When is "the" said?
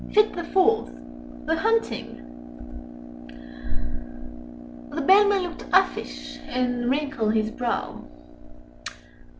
0.33-0.43, 1.45-1.55, 4.89-5.01